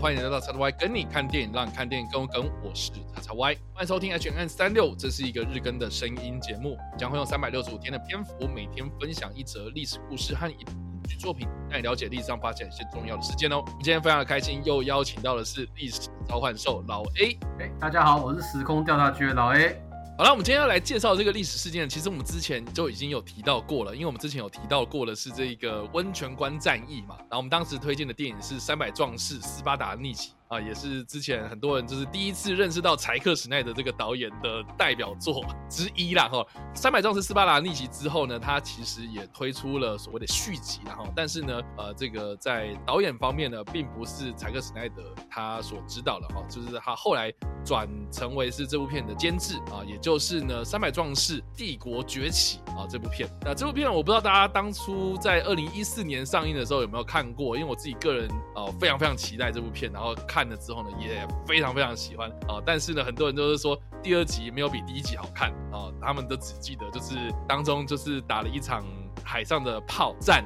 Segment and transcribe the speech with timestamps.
[0.00, 2.50] 欢迎来到叉叉 Y 跟你看电影，让你看电影更跟,跟。
[2.62, 13.62] 我是叉叉 Y，欢迎收听 H N 三六，这是一个日更的声音节目，将会用三百六十五天的篇幅，每天分享一则历史故事和一部影剧作品，让你了解历史上发生一些重要的事件哦。
[13.82, 17.38] 今天非常的开心，又邀请到的是历史召唤兽老 A。
[17.58, 19.89] 哎，大家好，我是时空调查局的老 A。
[20.20, 21.88] 好了，我们今天要来介绍这个历史事件。
[21.88, 27.16] 其实我们之前就已经有提到过了，因为我们之前有提到过的是这个温泉关战役嘛。
[27.20, 30.32] 然后我们当时推荐的电影是《三百壮士斯巴达逆袭》。
[30.50, 36.44] 啊，也是之前很多人就是第一次认识到柴克史奈德这个导演的代表作之一啦哈。
[36.74, 47.32] 三百壮士斯巴达逆袭之后呢，他其实也推出了所谓的续集，然后但是呢，呃，这个在导演方面呢，并不是柴克史奈德他所知道的哈，就是他后来
[47.64, 53.28] 转成为是这部片的监制啊，也就是呢，三百壮士帝国崛起啊这部片。
[53.42, 60.40] 那这部片我不知道大家当初在二零一四年上映的时候有没有看过，因为我自己个人啊非常非常期待这部片，然后看。
[60.40, 62.62] 看了之后呢，也非常非常喜欢啊！
[62.64, 68.82] 但是呢，很多人都是说第二集没有比第一集好看啊，他们都只记得就是当中就是打了一场
[69.24, 70.44] 海上的炮战，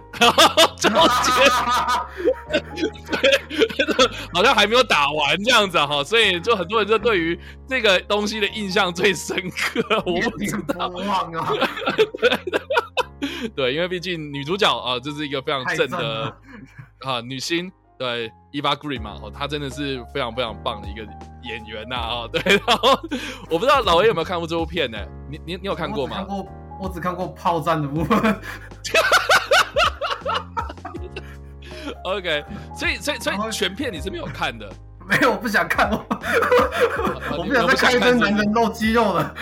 [0.79, 1.01] 中间
[2.51, 10.03] 对，好像还没有打完这样子哈，所以就很多人就对于这个东西的印象最深刻。
[10.07, 10.89] 我不知道，
[12.21, 12.39] 对
[13.57, 16.37] 对，因为毕竟女主角啊，这是一个非常正的
[17.01, 17.71] 啊女星。
[17.97, 21.03] 对，Eva Green 嘛，哦，她真的是非常非常棒的一个
[21.45, 22.91] 演员呐，哦，对，然后
[23.49, 24.99] 我不知道老 A 有没有看过这部片呢？
[25.31, 26.17] 你你你有看过吗？
[26.17, 26.45] 看过，
[26.81, 28.41] 我只看过炮战的部分。
[32.05, 32.45] OK，
[32.77, 34.71] 所以所以所以全片你是没有看的？
[35.07, 35.99] 没有，我不想看，我
[37.39, 39.35] 我不想再看一堆男人露肌肉了。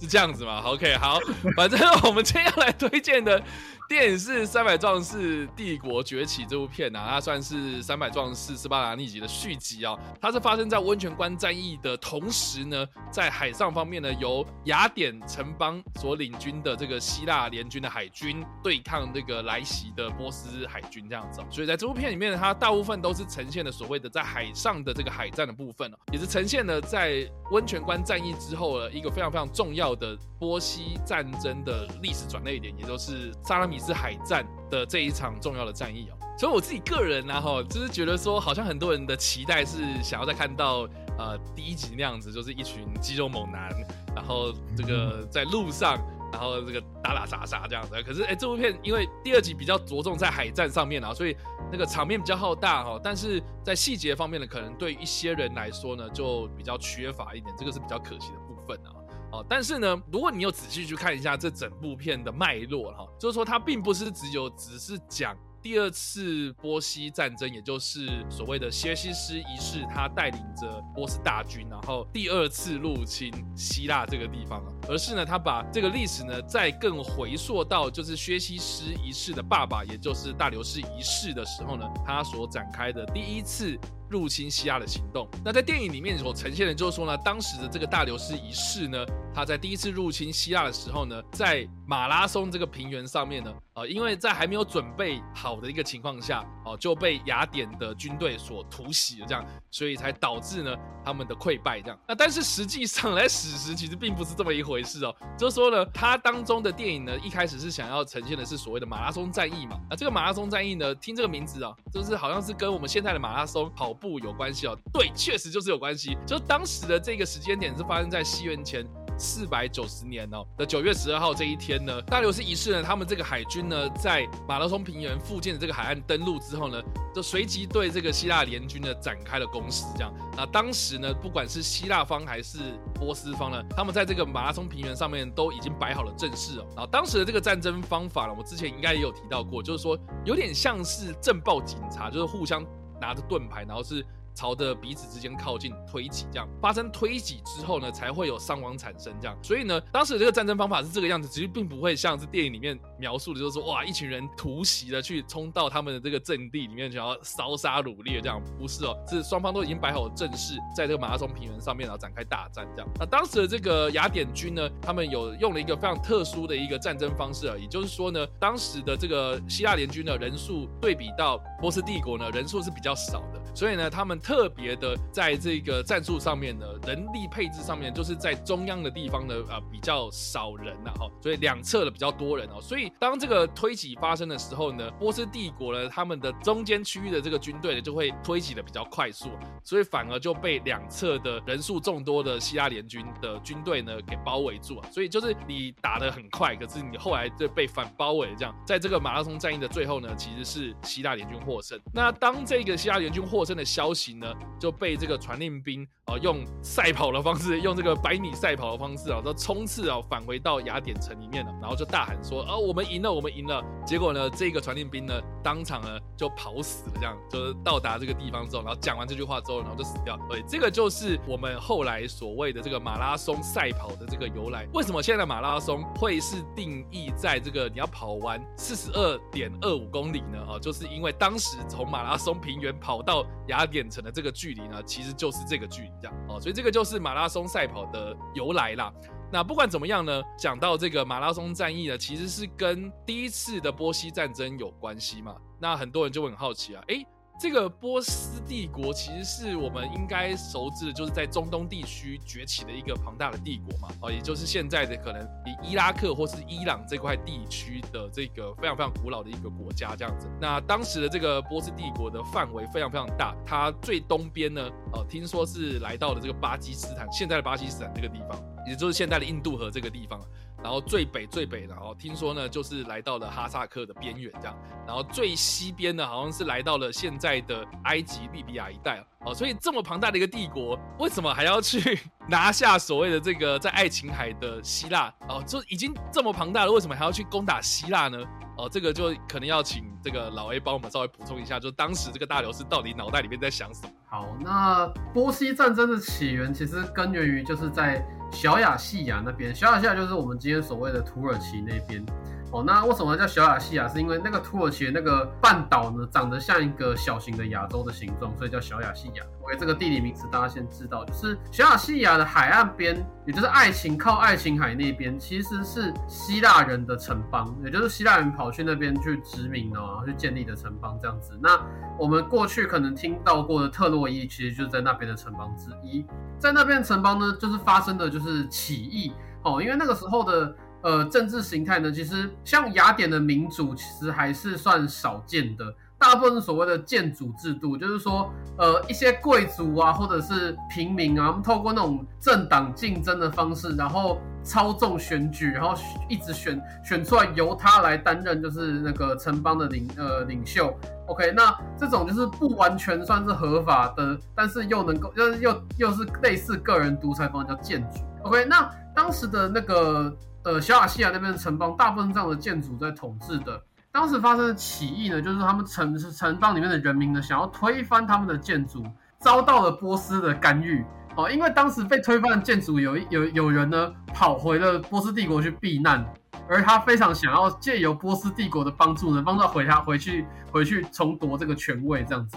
[0.00, 1.18] 是这样子吗？OK，好，
[1.56, 3.42] 反正我们今天要来推荐的。
[3.88, 9.96] 电影是《三百壮士帝国崛起》这部片啊，它算是《三百壮士斯巴达逆袭》的续集啊。
[10.20, 12.84] 它是发生在温泉关战役的同时呢，
[13.16, 21.46] 在海上方面呢，由雅典城邦所领军的这个希腊联军的海军对抗这个来袭的波斯海军这样子哦。
[21.50, 33.78] 所以在这部片里面，它大部分都是呈现了所谓的在海上的这个海战的部分哦，也是呈现了在温泉关战役之后的一个非常非常重要的波西战争的历史转捩点，也就是萨拉米。
[33.78, 40.88] 斯海战的这一场重要的战役哦，所以我自己个人呢，哈，就是觉得说，好像很多人的期待是想要再看到
[41.18, 43.70] 呃第一集那样子，就是一群肌肉猛男，
[44.14, 45.98] 然后这个在路上，
[46.32, 48.02] 然后这个打打杀杀这样子。
[48.02, 51.36] 可是哎，这部片因为第二集比较着重在海战上面啊，所以
[51.72, 58.90] 那个场面比较浩大哈，但是在细节方面呢，可能对一些人来说呢，就比较缺乏一点，这个是比较可惜的部分啊。
[59.32, 65.36] 哦但是呢，如果你有仔细去看一下这整部片的脉络哈，就是说它并不是只有只是讲。
[65.66, 83.76] 第二次波西战争，也就是所谓的薛西斯一世，他带领着波斯大军，然后第二次入侵希腊这个地方啊，而是呢，他把这个历史呢再更回溯到就是薛西斯一世的爸爸，也就是大流士一世的时候呢，他所展开的第一次
[84.08, 85.28] 入侵希腊的行动。
[85.44, 89.04] 那在电影里面所呈现的，就是说呢，当时的这个大流士一世呢，
[89.36, 93.52] 他在第一次入侵希腊的时候呢，在马拉松这个平原上面呢。
[93.74, 100.74] 啊，因为在还没有准备好的一个情况下，哦，就被雅典的军队所突袭了，这样，所以才导致呢
[101.04, 101.98] 他们的溃败，这样。
[102.08, 109.78] 那但是实际上来史实其实并不是这么一回事哦，就是说呢，它当中的电影呢，一开始是想要呈现的是所谓的马拉松战役嘛。
[109.90, 114.74] 那这个马拉松战役呢，听这个名字啊，就是好像是跟我们现在的马拉松跑步有关系哦。
[114.90, 116.16] 对，确实就是有关系。
[116.26, 118.86] 就当时的这个时间点是发生在西元前。
[119.18, 126.82] 四百九十年哦的九月十二号这一天呢，大流士一世呢，他们这个海军呢，在马拉松平原附近的这个海岸登陆之后呢，
[127.14, 129.84] 就随即对这个希腊联军呢展开了攻势。
[129.94, 132.58] 这样，那当时呢，不管是希腊方还是
[132.94, 136.66] 波斯方呢，他们在这个马拉松平原上面都已经摆好了阵势哦。
[136.76, 142.64] 然后当时的这个战争方法呢，我之前应该也有提到过，就是说有点像是政报警察，就是互相
[143.00, 144.04] 拿着盾牌，然后是。
[144.36, 149.12] 朝着彼此之间靠近推挤，这样发生推挤之后呢，才会有伤亡产生。
[149.18, 162.90] 这样，所以呢，当时的这个战争方法是这个样子，其实并不会像是电影里面描述的，就是说哇，一群人突袭的去冲到他们的这个阵地里面，想要烧杀掳掠这样，不是哦，是双方都已经摆好阵势，在这个马拉松平原上面，然后展开大战这样。
[162.98, 173.40] 那当时的这个雅典军呢，他们有用了一个非常特殊的一个战争方式啊，也就是说呢，当时的这个希腊联军的人数对比到波斯帝国呢，人数是比较少的。
[173.56, 189.30] 所以呢，他们特别的在这个战术上面呢，人力配置上面，就是在中央的地方呢，啊比较少人呐，哈，所以两侧的比较多人哦，所以当这个推挤发生的时候呢，波斯帝国呢，他们的中间区域的这个军队呢，就会推挤的比较快速，
[189.64, 201.80] 所以反而就被两侧的人数众多的希腊联军的军队呢给包围住啊，所以就是你打得很快，可是你后来就被反包围，这样，在这个马拉松战役的最后呢，其实是希腊联军获胜。
[201.90, 204.26] 那当这个希腊联军获真的消息呢，
[204.58, 215.14] 就被这个传令兵啊用赛跑的方式， 用这个百米赛跑的方式啊，都冲刺啊返回到雅典城里面了，然后就大喊说：“哦，我们赢了，我们赢了！”结果呢，这个传令兵呢，
[215.44, 220.18] 当场呢就跑死了，这样就是到达这个地方之后，然后讲完这句话之后，然后就死掉。
[220.28, 224.66] 对，这个就是我们后来所谓的这个马拉松赛跑的这个由来。
[224.74, 230.38] 为什么现在的马拉松会是定义在这个你要跑完四十二点二五公里呢？
[230.48, 238.92] 啊，就是因为当时从马拉松平原跑到雅典城的这个距离呢，其实就是这个距离，这样哦，所以这个就是马拉松赛跑的由来啦。
[239.32, 245.36] 那不管怎么样呢，讲到这个马拉松战役呢，其实是跟第一次的波西战争有关系嘛。
[245.58, 247.04] 那很多人就会很好奇啊，诶，
[247.38, 260.30] 这个波斯帝国其实是我们应该熟知的，就是在中东地区崛起的一个庞大的帝国嘛，哦，也就是现在的可能比伊拉克或是伊朗这块地区的这个非常非常古老的一个国家这样子。
[260.40, 268.55] 那当时的这个波斯帝国的范围非常非常大，它最东边呢，呃，听说是来到了这个巴基斯坦，现在的巴基斯坦这个地方。
[268.66, 270.20] 也就是现在的印度河这个地方，
[270.62, 281.98] 然后最北最北的哦，听说呢就是来到了哈萨克的边缘这样，然后最西边呢好像是来到了现在的埃及利比亚一带哦，所以这么庞大的一个帝国，为什么还要去
[282.28, 285.42] 拿下所谓的这个在爱琴海的希腊哦？
[285.46, 288.18] 就已经这么庞大了，为什么还要去攻打希腊呢？
[288.58, 293.92] 哦，这个就可能要请这个老 A 帮我们稍微补充一下，就当时这个大流士到底脑袋里面在想什么？
[294.08, 298.04] 好，那波西战争的起源其实根源于就是在。
[298.30, 302.04] 小亚细亚那边，小亚细亚就是我们今天所谓的土耳其那边。
[302.52, 303.88] 哦，那为什么叫小亚细亚？
[303.88, 309.22] 是因为那个土耳其那个半岛呢，长得像一个小型的亚洲的形状，所以叫小亚细亚。
[309.42, 321.38] OK，这个地理名词大家先知道，就是小亚细亚的海岸边，也就是爱琴靠爱琴海那边，其实是希腊人的城邦，也就是希腊人跑去那边去殖民哦，去建立的城邦这样子。
[321.42, 321.60] 那
[321.98, 326.06] 我们过去可能听到过的特洛伊，其实就是在那边的城邦之一。
[326.38, 329.12] 在那边城邦呢，就是发生的就是起义
[329.42, 330.54] 哦，因为那个时候的
[330.86, 345.74] 呃政治形态呢，其实像雅典的民主其实还是算少见的，大部分所谓的建主制度，就是说呃一些贵族啊或者是平民啊，他们透过那种政党竞争的方式，然后操纵选举，然后
[346.08, 350.72] 一直选选出来由他来担任就是那个城邦的领呃领袖。
[351.08, 357.98] OK，那这种就是不完全算是合法的，但是又能够，又又又是类似个人独裁方叫建主。
[358.22, 363.60] OK，那当时的那个呃小亚细亚那边的城邦，大部分这样的建筑在统治的。
[363.90, 368.86] 当时发生的起义呢，就是他们城城邦里面的人民呢，想要推翻他们的建筑，
[369.18, 370.84] 遭到了波斯的干预。
[371.16, 376.06] 哦，因为当时被推翻的建筑有有有人呢跑回了波斯帝国去避难。
[376.48, 382.36] 而他非常想要借由波斯帝国的帮助呢，帮他回他回去回去重夺这个权位，这样子。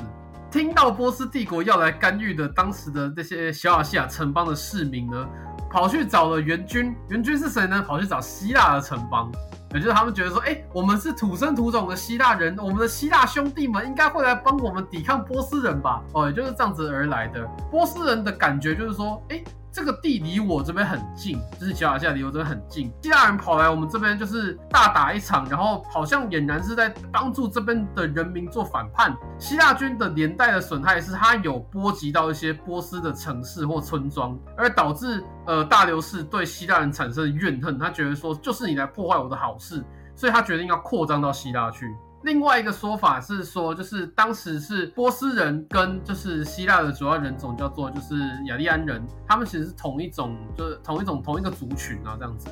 [0.50, 5.28] 听到波斯帝国要来干预的，当时的这些小亚细亚城邦的市民呢，
[5.72, 6.96] 跑去找了援军。
[7.10, 7.84] 援军是谁呢？
[7.88, 9.32] 跑去找希腊的城邦，
[9.74, 16.02] 也就是他们觉得说，哎，我们是土生土长的希腊人，我们的希腊兄弟们应该会来帮我们抵抗波斯人吧？
[16.14, 17.46] 哦，也就是这样子而来的。
[17.70, 19.44] 波斯人的感觉就是说，哎。
[19.80, 22.92] 这个地离我这边很近，就是小亚细亚离我这边很近。
[23.02, 29.16] 希腊人跑来我们这边就是大打一场，然后好像俨然是在帮助这边的人民做反叛。
[29.40, 37.80] 希腊军的连带的损害是，它有波及到一些波斯的城市或村庄，而导致呃大流士对希腊人产生怨恨。
[37.80, 39.82] 他觉得说，就是你来破坏我的好事，
[40.14, 41.96] 所以他决定要扩张到希腊去。
[42.24, 52.50] 另外一个说法是说，就是当时是波斯人跟就是希腊的主要人种叫做就是雅利安人，他们其实是同一种，就是同一种同一个族群啊，这样子。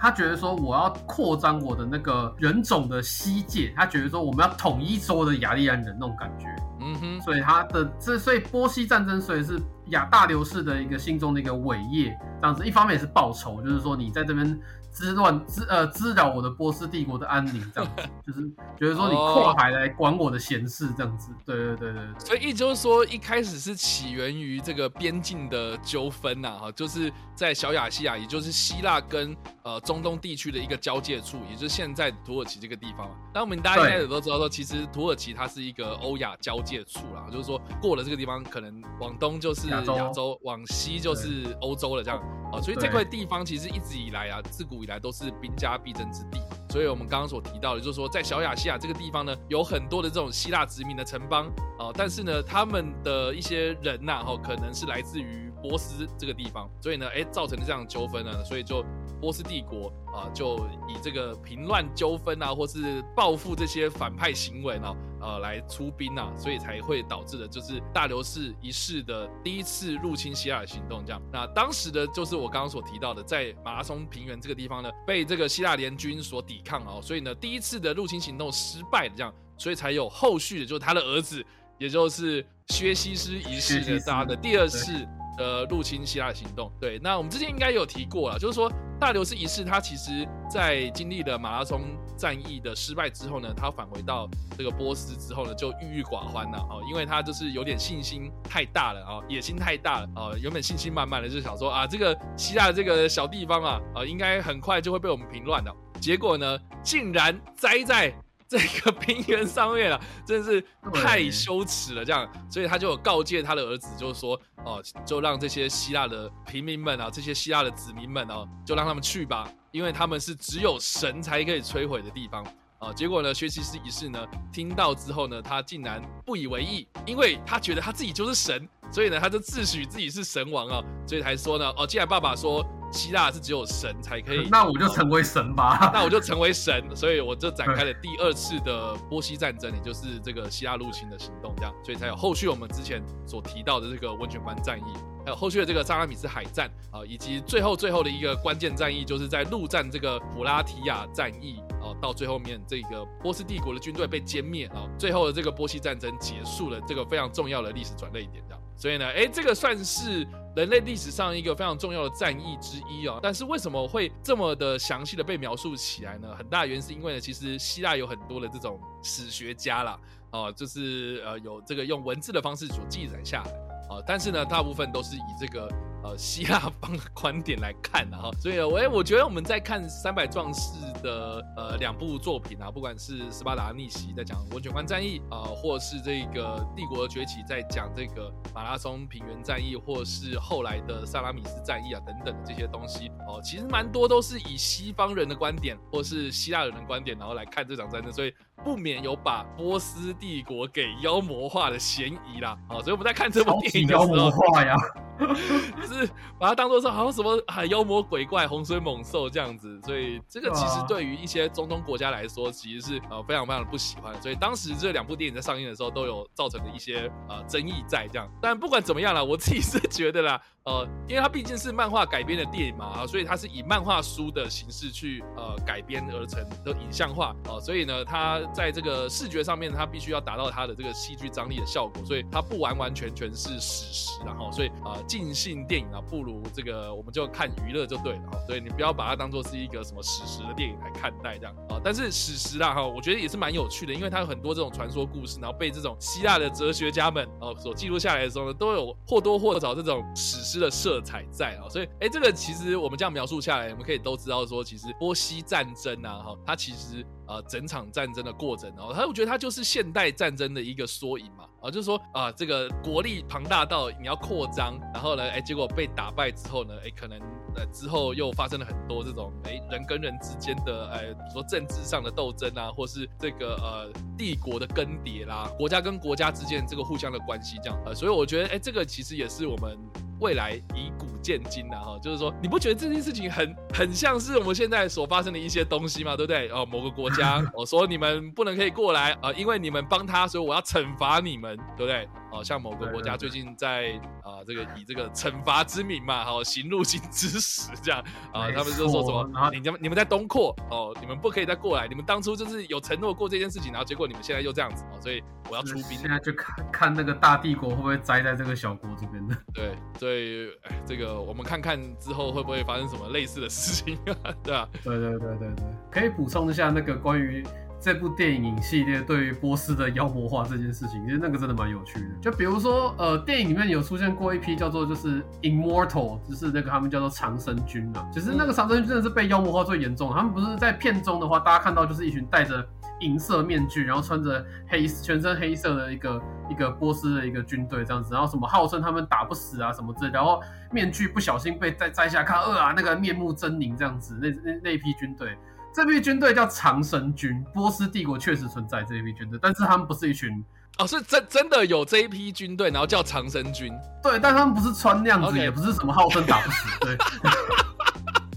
[0.00, 6.46] 他觉得说我要扩张我的那个人种的西界，他觉得说我们要统一所有的雅利安人那种感觉。
[6.80, 9.60] 嗯哼，所以他的这所以波西战争，所以是
[9.90, 12.66] 亚大流士的一个心中的一个伟业，这样子。
[12.66, 14.58] 一方面也是报仇，就是说你在这边。
[14.90, 22.02] 滋乱滋呃滋扰我的波斯帝国的安宁，这样子就是觉得说你跨海来管我的闲事，这样子，对对对对。
[22.18, 33.08] 所以，意就是说，一开始是起源于这个边境的纠纷呐，哈，就是在小亚细亚，也就是希腊跟呃中东地区的一个交界处，也就是现在土耳其这个地方。
[33.32, 42.18] 那我们大家应该也都知道说，其实土耳其它是一个欧亚交界处啦，就是说过了这个地方，可能往东就是亚洲，往西就是欧洲了，这样
[42.52, 46.40] 啊，所以这块地方其实一直以来啊，自古以来都是兵家必争之地。
[46.70, 51.46] 所以我们刚刚所提到的，就是说在小亚细亚这个地方呢，有很多的这种希腊殖民的城邦
[51.78, 58.84] 啊，但是呢，他们的一些人呐，哈，可能是来自于波斯这个地方，所以呢，哎，造成了这样的纠纷呢，所以就
[59.18, 60.58] 波斯帝国啊，就
[60.88, 64.94] 以这个平乱纠纷啊，或是报复这些反派行为呢。
[65.20, 71.04] 呃，来出兵啊，所以才会导致的，就是大流士一世的第一次入侵希腊的行动。
[71.04, 81.44] 这样，那当时的就是我刚刚所提到的，在马拉松平原这个地方呢，被这个希腊联军所抵抗哦，所以呢，第一次的入侵行动失败的这样，所以才有后续的，就是他的儿子，
[81.78, 85.06] 也就是薛西斯一世的他的第二次。
[85.40, 88.68] 呃入侵希腊行动，对，那我们之前应该有提过了，就是说
[89.00, 91.82] 大流士一世他其实在经历了马拉松
[92.16, 108.12] 战役的失败之后呢，他返回到这个波斯之后呢，就郁郁寡欢了啊，因为他就是有点信心太大了啊，野心太大了啊，原本信心满满的就想说啊，这个希腊这个小地方啊，啊，应该很快就会被我们平乱了，结果呢，竟然栽在。
[108.48, 110.64] 这个平原上面啊，真的是
[110.94, 122.42] 太羞耻了，这样，所以他就有告诫他的儿子，就是说，哦，就让这些希腊的平民们啊，这些希腊的子民们哦，就让他们去吧，因为他们是只有神才可以摧毁的地方
[122.78, 122.90] 啊。
[122.92, 132.66] 结果呢，薛西斯一世呢，听到之后呢，他竟然不以为意，因为他觉得他自己就是神，所以呢，他就自诩自己是神王啊，所以才说呢，哦，既然爸爸说。
[132.90, 135.90] 希腊是只有神才可以， 那我就成为神吧。
[135.94, 144.92] 那我就成为神，所以我就展开了第二次的波西战争，也就是这个希腊入侵的行动，这样，所以才有后续我们之前所提到的这个温泉关战役，
[145.24, 158.62] 还有后续的这个萨拉米斯海战啊，以及最后最后的一个关键战役，就是在陆战这个普拉提亚战役啊，到最后面这个波斯帝国的军队被歼灭啊，最后的这个波西战争结束了，这个非常重要的历史转捩点，这样。
[158.78, 163.18] 所以呢，哎，这个算是人类历史上一个非常重要的战役之一哦。
[163.20, 166.34] 但是为什么会这么的详细的被描述起来呢？
[166.34, 169.98] 很大原因是因为呢，其实希腊有很多的这种史学家啦，
[170.30, 173.50] 哦，就是呃有这个用文字的方式所记载下来
[173.90, 174.00] 啊。
[174.06, 175.68] 但是呢，大部分都是以这个。
[176.02, 198.32] 呃，希腊方的观点来看啊，哈，所以，我我觉得我们在看三百壮士的呃两部作品啊，不管是斯巴达逆袭在讲温泉关战役啊，或是这个帝国崛起在讲这个马拉松平原战役，或是后来的萨拉米斯战役啊等等这些东西哦，其实蛮多都是以西方人的观点或是希腊人的观点，然后来看这场战争，所以
[198.64, 202.56] 不免有把波斯帝国给妖魔化的嫌疑啦。
[202.68, 204.76] 哦，所以我们在看这部电影的时候，妖魔化呀。
[205.18, 214.14] 就 是把它当做是好像什么啊妖魔鬼怪、洪水猛兽这样子，所以这个其实对于一些中东国家来说，其实是呃非常非常的不喜欢。
[214.22, 218.30] 所以当时这两部电影在上映的时候，都有造成的一些呃争议在这样。
[218.40, 220.40] 但不管怎么样了，我自己是觉得啦。
[220.68, 250.58] 呃，因为它毕竟是漫画改编的电影嘛，啊，所以它是以漫画书的形式去呃改编而成的影像化，啊，所以呢，它在这个视觉上面，它必须要达到它的这个戏剧张力的效果，所以它不完完全全是史实，然后，所以啊，尽兴电影啊，不如这个我们就看娱乐就对了，所以你不要把它当做是一个什么史实的电影来看待这样，啊，但是史实啦，哈，我觉得也是蛮有趣的，因为它有很多这种传说故事，然后被这种希腊的哲学家们哦所记录下来的时候呢，都有或多或少这种史诗。
[250.58, 267.18] 的色彩在啊，所以哎，这个其实我们这样描述下来，我们可以都知道说，其实波西战争啊，哈，它其实呃整场战争的过程哦，他我觉得他就是现代战争的一个缩影嘛，啊，就是说啊，这个国力庞大到你要扩张，然后呢，哎，结果被打败之后呢，哎，可能
[267.54, 279.78] 呃之后又发生了很多这种哎人跟人之间的哎，比如说政治上的斗争啊，或是这个呃帝国的更迭啦，国家跟国家之间这个互相的关系这样，呃，所以我觉得哎，这个其实也是我们。
[280.20, 286.16] 未来以古鉴今呐，哈，就是说，你不觉得这件事情很很像是我们现在所发生的一些东西吗？
[286.16, 286.48] 对不对？
[286.50, 292.08] 哦，某个国家，我 说你们不能可以过来啊，因为你们帮他，所以我要惩罚你们，对不对？
[292.30, 298.00] 哦，像某个国家最近在啊，这个以这个惩罚之名嘛，哦行入侵之实这样
[298.32, 299.50] 啊，他们就说什么？
[299.50, 305.96] 你们你们在东扩哦，你们不可以再过来，你们当初就是有承诺过这件事情，然后结果你们现在又这样子哦，所以我要出兵。
[305.96, 309.34] 现在就看看那个大帝国会不会栽在这个小国这边的。
[309.54, 310.48] 对，所以
[310.86, 313.98] 这个我们看看之后会不会发生什么类似的事情，
[314.42, 317.44] 对啊，对 对对对对，可以补充一下那个关于。
[317.80, 322.06] 这部电影系列对于波斯的妖魔化这件事情，其实那个真的蛮有趣的。
[322.20, 328.04] 就比如说，呃，电影里面有出现过一批叫做就是 Immortal，就是那个他们叫做长生军啊。
[328.12, 330.12] 其实那个长生军真的是被妖魔化最严重。
[330.12, 332.66] 他们不是在片中的话，大家看到就是一群带着
[333.00, 345.36] 银色面具，然后穿着黑全身黑色的一个一个波斯的一个军队这样子，然后什么号称他们打不死啊什么之类，然后面具不小心被摘摘下看，呃啊那个面目狰狞这样子，那那那一批军队，
[345.74, 350.44] 这批军队叫长生军，波斯帝国确实存在这一批军队，但是他们不是一群。
[350.78, 353.72] 哦，是真真的有这一批军队，然后叫长生军。
[354.00, 356.78] 对，但他们不是穿那样子，也不是什么号称打不死。
[356.80, 356.96] 对。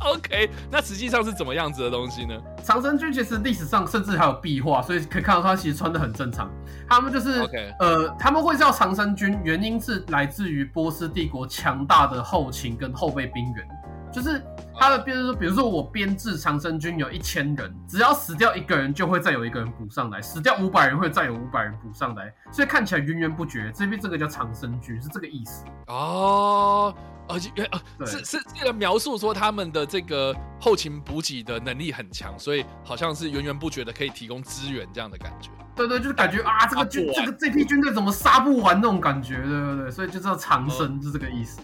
[0.06, 2.36] OK，那实际上是怎么样子的东西呢？
[2.64, 6.50] 长生军其实历史上甚至还有壁画，所以可以看到他其实穿的很正常。
[6.90, 13.68] 他们就是 OK，呃，他们会叫长生军，原因是来自于波斯帝国强大的后勤跟后备兵员。
[14.12, 14.44] 就是
[14.78, 23.72] 他的，比如说，比如说我编制长生军有一千人，只要死掉一个人，就会再有一个人补上来；死掉五百人，会再有五百人补上来，所以看起来源源不绝。
[23.74, 26.94] 这边这个叫长生军，是这个意思哦。
[27.30, 27.50] 而且，
[27.98, 35.50] 呃，是是这个描述说他们的这个后勤补给的能力很强，所以好像是源源不绝的可以提供资源这样的感觉。
[35.74, 41.62] 对对，就是感觉啊，这个军这个这批军队怎么杀不完那种感觉，对对对，所以就叫长生，是这个意思。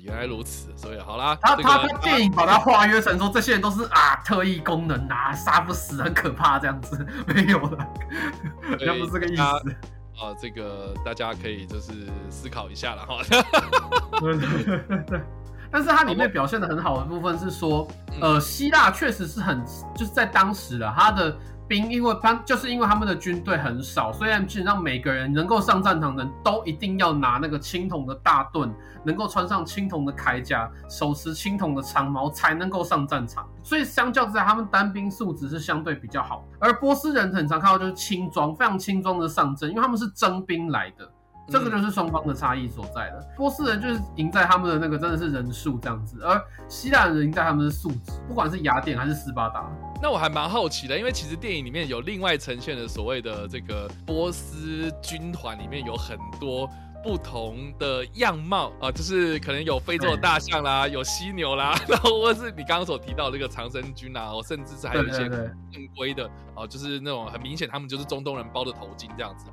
[0.00, 7.88] 原来如此，所以好啦，他他他电影把它化约成说这些人都是啊特异功能啊，杀不死，很可怕这样子， 没有了，
[8.80, 9.42] 那不是这个意思。
[9.42, 9.52] 啊，
[10.40, 11.92] 这个大家可以就是
[12.30, 13.18] 思考一下了哈。
[15.70, 17.86] 但是它里面表现的很好的部分是说，
[18.20, 19.62] 呃，希腊确实是很
[19.94, 21.36] 就是在当时的它的。
[21.68, 28.72] 兵，因为他就是因为他们的军队很少，所以基本上每个人能够上战场的人都一定要拿那个青铜的大盾，
[29.04, 33.48] 能够穿上青铜的铠甲，手持青铜的长矛，才能够上战场。
[33.62, 36.44] 所以相较之下，他们单兵素质是相对比较好。
[36.58, 41.10] 而波斯人很常看到就是轻装，非常轻装的上阵，因为他们是征兵来的。
[41.48, 43.24] 这个就是双方的差异所在了。
[43.36, 49.70] 波斯人就是赢在他们的那个真的是人数这样子，而希腊人赢在他们的素质，不管是雅典还是斯巴达。
[50.02, 56.68] 那我还蛮好奇的，因为其实电影里面有另外呈现的所谓的这个波斯军团，里面有很多
[57.02, 69.46] 不同的样貌啊，就是可能有非洲的大象啦，有犀牛啦， 然后或是你刚刚所提到这个长生军啊，甚至是还有一些正规的啊，就是那种很明显他们就是中东人包的头巾这样子。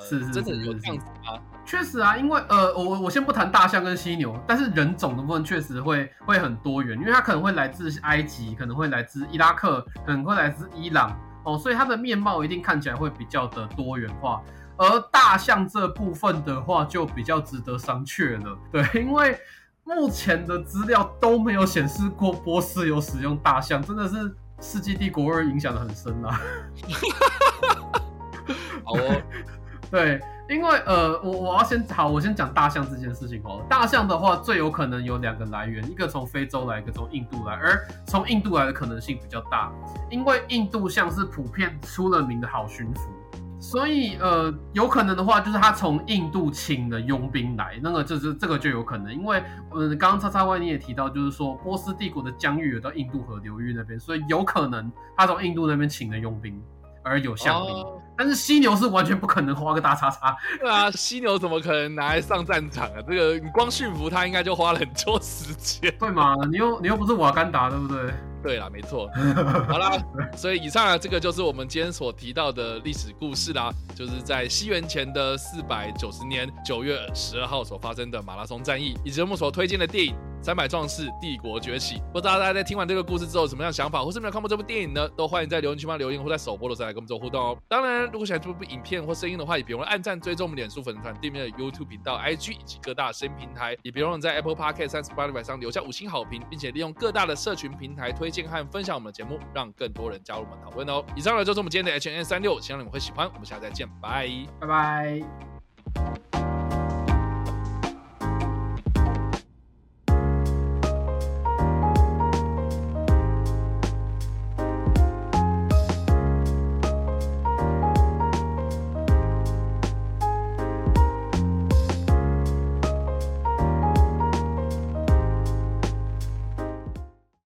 [0.00, 1.38] 是是真的有这样子吗？
[1.64, 14.40] 确实啊，因为呃，我我先不谈大象跟犀牛，但是人种的部分确实会会很多元，因为它可能会来自埃及，可能会来自伊拉克，可能会来自伊朗哦，所以它的面貌一定看起来会比较的多元化。
[14.76, 18.56] 而大象这部分的话，就比较值得商榷了。
[18.70, 19.36] 对，因为
[19.82, 26.40] 目前的资料都没有显示过波斯有使用大象，真的是世纪帝国二影响的很深啊。
[28.84, 29.22] 好哦。
[29.90, 33.64] 对，因为呃，我我要先好，我先讲大象这件事情哦。
[33.68, 37.54] 大象的话，最有可能有两个来源，一个从非洲来，一个从印度来。
[37.54, 39.70] 而从印度来的可能性比较大，
[40.10, 43.00] 因为印度象是普遍出了名的好驯服，
[43.60, 49.14] 所以呃，有可能的话，就是他从印度请的佣兵来，那个就是这个就有可能。
[49.14, 56.60] 因为呃，刚刚叉叉 Y 你也提到，就是说波斯帝国的疆域有到印度河流域那边，所以有可能他从印度那边请的佣兵。
[57.08, 60.36] 而有象兵，但是犀牛是完全不可能花个大叉叉。
[60.58, 63.02] 对啊，犀牛怎么可能拿来上战场啊？
[63.06, 65.94] 这个你光驯服它，应该就花了很多时间。
[65.98, 66.34] 对嘛？
[66.50, 68.12] 你又你又不是瓦干达，对不对？
[68.42, 69.08] 对了，没错。
[69.68, 69.98] 好啦，
[70.36, 81.96] 所以以上啊，这个就是我们今天所提到的历史故事啦，就是在西元前的四百九十年九月十二号所发生的马拉松战役，以及我们所推荐的电影《三百壮士帝国崛起》。
[82.12, 85.08] 不知道大家在听完这个故事之后有什么样想法，或是没有看过这部电影呢？
[85.16, 87.56] 都欢迎在留言区帮留言，或在首播的时候来跟我们做互动哦。
[87.68, 99.16] 当然，如果喜欢这部影片或声音的话，也别忘了按赞、追踪我们脸书粉丝团、对面的 YouTube 频道、IG 以及各大声音平台，也别忘了在 Apple Podcast 三十八里上留下五星好评，并且利用各大的社群平台推推荐和分享我们的。
[99.16, 101.02] 节目让更多人加入我们讨论哦。
[101.16, 103.26] 以上呢就是我们今天的 H N 三六，希望你们会喜欢。
[103.32, 104.28] 我们下次再见，拜
[104.60, 106.35] 拜拜。